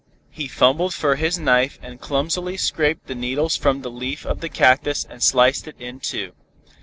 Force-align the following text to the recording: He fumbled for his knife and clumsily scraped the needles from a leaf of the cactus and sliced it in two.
He 0.31 0.47
fumbled 0.47 0.95
for 0.95 1.15
his 1.15 1.37
knife 1.37 1.77
and 1.83 2.01
clumsily 2.01 2.57
scraped 2.57 3.05
the 3.05 3.13
needles 3.13 3.55
from 3.55 3.85
a 3.85 3.87
leaf 3.87 4.25
of 4.25 4.39
the 4.41 4.49
cactus 4.49 5.05
and 5.07 5.21
sliced 5.21 5.67
it 5.67 5.75
in 5.79 5.99
two. 5.99 6.31